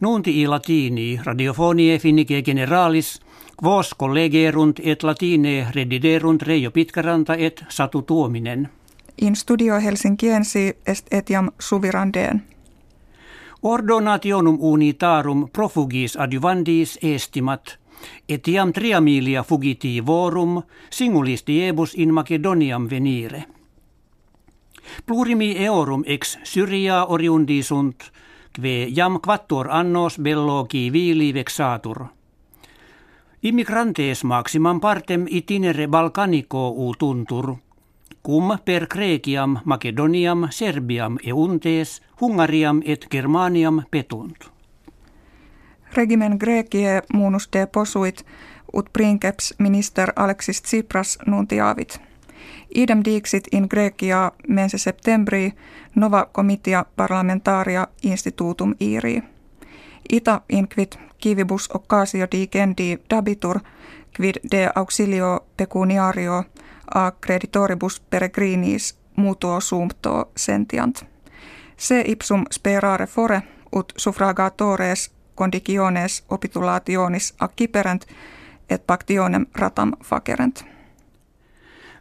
Nunti 0.00 0.40
i 0.40 0.46
latini 0.46 1.20
radiofonie 1.24 1.98
finnike 1.98 2.42
generalis, 2.42 3.20
quos 3.62 3.94
collegerunt 3.98 4.80
et 4.84 5.02
latine 5.02 5.66
rediderunt 5.74 6.42
Reijo 6.42 6.70
Pitkaranta 6.70 7.34
et 7.34 7.64
Satu 7.68 8.02
Tuominen. 8.02 8.68
In 9.22 9.36
studio 9.36 9.80
Helsinkiensi 9.80 10.76
est 10.86 11.06
etiam 11.10 11.50
suvirandeen. 11.58 12.42
Ordonationum 13.62 14.56
unitarum 14.60 15.48
profugis 15.52 16.16
adjuvandis 16.16 16.98
estimat, 17.02 17.78
etiam 18.28 18.72
triamilia 18.72 19.42
fugitivorum 19.42 20.62
singulis 20.90 21.44
diebus 21.46 21.94
in 21.94 22.14
Macedoniam 22.14 22.90
venire. 22.90 23.44
Plurimi 25.06 25.56
eorum 25.64 26.02
ex 26.06 26.38
Syria 26.44 27.04
oriundi 27.04 27.62
sunt, 27.62 28.12
kve 28.52 28.88
jam 28.90 29.20
quattor 29.20 29.70
annos 29.70 30.18
bello 30.18 30.66
vili 30.72 31.34
vexatur. 31.34 32.06
Immigrantes 33.42 34.24
maximam 34.24 34.80
partem 34.80 35.26
itinere 35.28 35.86
Balkanico 35.88 36.68
u 36.68 36.94
tuntur, 36.98 37.56
cum 38.22 38.58
per 38.64 38.86
Creciam, 38.86 39.58
Macedoniam, 39.64 40.48
Serbiam 40.50 41.16
e 41.24 41.32
untes, 41.32 42.02
Hungariam 42.20 42.82
et 42.84 43.06
Germaniam 43.10 43.82
petunt. 43.90 44.50
Regimen 45.96 46.36
Grekie 46.38 47.02
munus 47.12 47.48
de 47.52 47.66
posuit 47.66 48.24
ut 48.72 48.92
princeps 48.92 49.54
minister 49.58 50.12
Alexis 50.16 50.62
Tsipras 50.62 51.18
nuntiavit. 51.26 52.09
Idem 52.74 53.02
dixit 53.04 53.48
in 53.52 53.66
Grecia 53.70 54.32
mense 54.48 54.78
septembri 54.78 55.52
nova 55.94 56.28
comitia 56.32 56.84
parlamentaria 56.96 57.86
institutum 58.02 58.74
iri. 58.80 59.22
Ita 60.12 60.40
inquit 60.48 60.98
kivibus 61.18 61.68
occasio 61.74 62.26
digendi 62.32 62.98
dabitur 63.10 63.60
quid 64.16 64.36
de 64.50 64.70
auxilio 64.74 65.46
pecuniario 65.56 66.44
a 66.94 67.10
creditoribus 67.10 68.00
peregrinis 68.00 68.98
mutuo 69.16 69.60
sumpto 69.60 70.30
sentiant. 70.36 71.04
Se 71.76 72.04
ipsum 72.06 72.44
sperare 72.50 73.06
fore 73.06 73.42
ut 73.72 73.92
suffragatores 73.96 75.10
conditiones 75.34 76.24
opitulationis 76.28 77.34
acciperent 77.40 78.02
et 78.70 78.86
pactionem 78.86 79.46
ratam 79.54 79.92
facerent. 80.04 80.69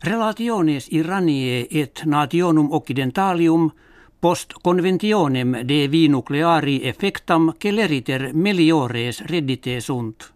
Relationes 0.04 0.88
Iranie 0.92 1.68
et 1.72 2.02
nationum 2.06 2.72
occidentalium 2.72 3.72
post 4.22 4.54
conventionem 4.64 5.52
de 5.68 5.88
vi 5.92 6.08
nucleari 6.08 6.80
effectam 6.88 7.52
celeriter 7.60 8.34
meliores 8.34 9.20
reddite 9.22 9.82
sunt. 9.82 10.32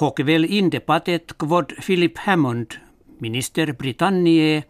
Hoc 0.00 0.20
vel 0.26 0.44
inde 0.44 0.80
patet 0.80 1.32
quod 1.38 1.72
Philip 1.80 2.18
Hammond, 2.26 2.76
minister 3.20 3.72
Britanniae, 3.74 4.62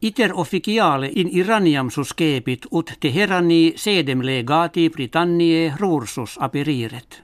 iter 0.00 0.32
officiale 0.34 1.10
in 1.14 1.28
Iraniam 1.32 1.90
suscepit 1.90 2.66
ut 2.70 2.92
Teherani 3.00 3.72
sedem 3.76 4.20
legati 4.20 4.90
Britanniae 4.90 5.72
rursus 5.80 6.36
aperiret. 6.40 7.22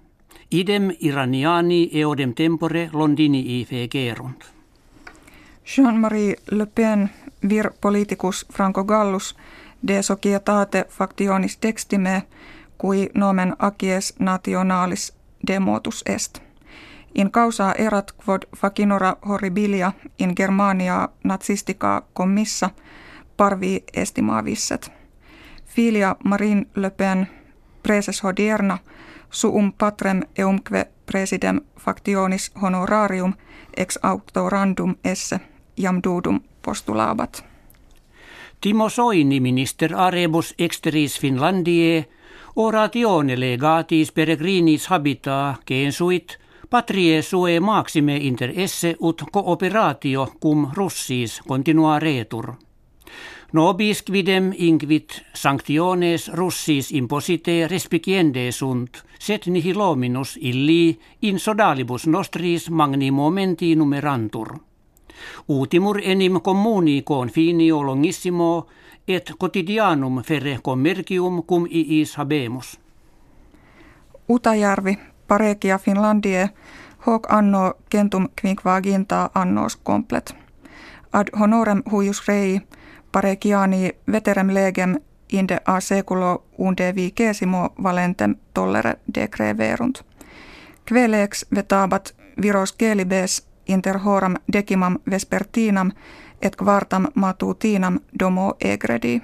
Idem 0.51 0.91
Iraniani 1.01 1.91
eodem 1.93 2.35
tempore 2.35 2.89
Londini 2.93 3.65
fegerunt. 3.69 4.62
Jean-Marie 5.65 6.37
Le 6.51 6.67
Pen 6.67 7.11
vir 7.49 7.71
politicus 7.81 8.47
Franco 8.53 8.85
Gallus 8.85 9.37
de 9.87 10.03
societate 10.03 10.85
factionis 10.89 11.57
textime 11.57 12.23
cui 12.79 13.11
nomen 13.15 13.57
acies 13.59 14.15
nationalis 14.19 15.15
demotus 15.47 16.03
est. 16.07 16.43
In 17.15 17.31
causa 17.31 17.73
erat 17.79 18.13
quod 18.13 18.43
facinora 18.57 19.17
horribilia 19.29 19.93
in 20.19 20.33
Germania 20.37 21.09
nazistica 21.25 22.03
commissa 22.13 22.71
parvi 23.37 23.85
estimavisset. 23.95 24.93
Filia 25.67 26.17
Marine 26.25 26.67
Le 26.75 26.91
Pen 26.91 27.27
preses 27.83 28.25
hodierna 28.25 28.79
suum 29.31 29.73
patrem 29.73 30.23
eumque 30.39 30.87
presidem 31.07 31.61
factionis 31.79 32.53
honorarium 32.63 33.35
ex 33.77 33.99
autorandum 34.03 34.95
esse 35.05 35.41
jam 35.77 36.01
dudum. 36.03 36.41
Timo 38.61 38.89
Soini 38.89 39.41
minister 39.41 39.95
arebus 39.95 40.55
exteris 40.59 41.19
Finlandie 41.21 42.09
oratione 42.57 43.37
legatis 43.37 44.13
peregrinis 44.13 44.87
habita 44.87 45.57
censuit 45.69 46.39
patrie 46.71 47.23
sue 47.23 47.61
maxime 47.61 48.17
inter 48.17 48.53
esse 48.55 48.97
ut 49.01 49.25
cooperatio 49.33 50.27
cum 50.41 50.71
russis 50.75 51.41
continua 51.49 51.99
retur. 51.99 52.55
Nobis 53.53 54.03
quidem 54.03 54.53
inquit 54.57 55.23
sanctiones 55.35 56.29
russis 56.33 56.93
imposite 56.93 57.67
respiciende 57.69 58.53
sunt, 58.53 59.03
set 59.19 59.47
nihilominus 59.47 60.39
illi 60.41 60.99
in 61.23 61.39
sodalibus 61.39 62.07
nostris 62.07 62.71
magni 62.71 63.11
momenti 63.11 63.75
numerantur. 63.77 64.72
Utimur 65.49 66.01
enim 66.03 66.41
communi 66.41 67.03
confinio 67.03 67.83
longissimo 67.83 68.67
et 69.09 69.33
quotidianum 69.39 70.23
ferre 70.23 70.59
commercium 70.63 71.43
cum 71.43 71.67
iis 71.71 72.17
habemus. 72.17 72.81
Utajärvi, 74.29 74.99
Parekia 75.29 75.79
Finlandie, 75.79 76.51
hoc 77.07 77.33
anno 77.33 77.75
centum 77.93 78.29
quinquaginta 78.41 79.31
annos 79.35 79.77
complet. 79.77 80.35
Ad 81.13 81.27
honorem 81.41 81.83
huius 81.93 82.29
rei, 82.29 82.61
parekiani 83.13 83.91
veterem 84.13 84.55
legem 84.55 84.97
inde 85.33 85.61
a 85.65 85.81
seculo 85.81 86.45
unde 86.59 86.95
vicesimo 86.95 87.71
valentem 87.83 88.37
tollere 88.55 88.95
decreverunt. 89.15 89.99
Kvelex 90.85 91.47
vetabat 91.55 92.15
viros 92.43 92.73
kelibes 92.73 93.47
inter 93.69 93.99
horam 93.99 94.37
decimam 94.53 94.99
vespertinam 95.11 95.93
et 96.43 96.57
quartam 96.57 97.07
matutinam 97.15 98.01
domo 98.21 98.55
egredi. 98.61 99.23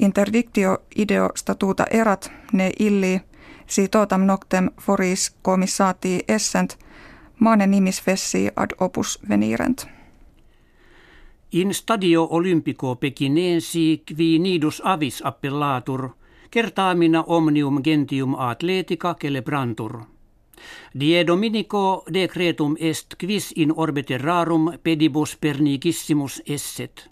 Interdictio 0.00 0.78
ideo 0.96 1.30
statuta 1.34 1.86
erat 1.90 2.32
ne 2.52 2.72
illi 2.78 3.20
si 3.66 3.88
totam 3.88 4.26
noctem 4.26 4.70
foris 4.80 5.36
commissati 5.42 6.24
essent 6.28 6.78
mane 7.40 7.66
nimis 7.66 8.02
fessi 8.02 8.50
ad 8.56 8.70
opus 8.80 9.18
venirent. 9.28 9.86
In 11.52 11.74
stadio 11.74 12.28
olympico 12.30 12.96
pekinensi 12.96 14.02
qui 14.06 14.38
nidus 14.38 14.82
avis 14.84 15.22
appellatur, 15.24 16.10
kertaamina 16.50 17.22
omnium 17.22 17.82
gentium 17.82 18.34
atletica 18.34 19.14
celebrantur. 19.14 20.15
Die 21.00 21.26
Dominico 21.26 22.04
decretum 22.12 22.76
est 22.80 23.14
quis 23.18 23.52
in 23.56 23.72
orbite 23.76 24.18
rarum 24.18 24.72
pedibus 24.82 25.36
pernigissimus 25.36 26.42
esset. 26.46 27.08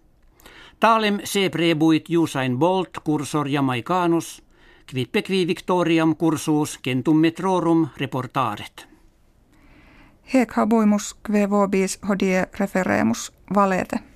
Talem 0.81 1.21
se 1.25 1.49
prebuit 1.51 2.09
Usain 2.19 2.59
Bolt 2.59 2.99
cursor 3.05 3.49
Jamaicanus, 3.49 4.43
quippe 4.87 5.23
qui 5.23 5.47
victoriam 5.47 6.17
cursus 6.17 6.79
centum 6.85 7.17
metrorum 7.17 7.89
reportaret. 7.97 8.89
Hec 10.35 10.53
habuimus 10.57 11.15
kve 11.23 11.51
vobis 11.51 11.99
hodie 12.09 12.47
referemus 12.59 13.33
valete. 13.55 14.14